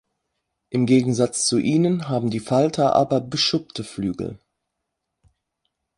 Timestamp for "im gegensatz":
0.71-1.45